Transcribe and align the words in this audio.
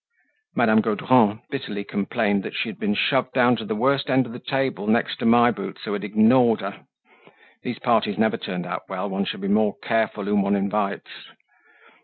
Madame 0.55 0.81
Gaudron 0.81 1.43
bitterly 1.51 1.83
complained 1.83 2.41
that 2.41 2.55
she 2.55 2.69
had 2.69 2.79
been 2.79 2.95
shoved 2.95 3.33
down 3.33 3.55
to 3.57 3.65
the 3.65 3.75
worst 3.75 4.09
end 4.09 4.25
of 4.25 4.31
the 4.31 4.39
table 4.39 4.87
next 4.87 5.17
to 5.17 5.27
My 5.27 5.51
Boots 5.51 5.83
who 5.83 5.93
had 5.93 6.03
ignored 6.03 6.61
her. 6.61 6.87
These 7.61 7.77
parties 7.77 8.17
never 8.17 8.37
turned 8.37 8.65
out 8.65 8.89
well, 8.89 9.07
one 9.07 9.25
should 9.25 9.41
be 9.41 9.47
more 9.47 9.77
careful 9.83 10.25
whom 10.25 10.41
one 10.41 10.55
invites. 10.55 11.11